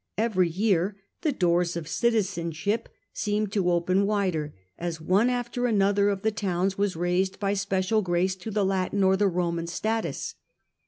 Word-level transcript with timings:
Every 0.17 0.49
year 0.49 0.97
the 1.21 1.31
doors 1.31 1.77
of 1.77 1.87
citizenship 1.87 2.89
seemed 3.13 3.51
to 3.51 3.69
open 3.69 4.07
wider 4.07 4.51
as 4.75 4.99
one 4.99 5.29
after 5.29 5.67
another 5.67 6.09
of 6.09 6.23
the 6.23 6.31
towns 6.31 6.75
was 6.75 6.95
raised 6.95 7.39
by 7.39 7.53
special 7.53 8.01
grace 8.01 8.35
to 8.37 8.49
^ 8.51 8.53
the 8.55 8.65
Latin 8.65 9.03
or 9.03 9.15
the 9.15 9.27
Roman 9.27 9.67
status. 9.67 10.33